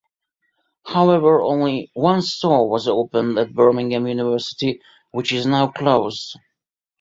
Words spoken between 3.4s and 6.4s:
Birmingham University, which is now closed.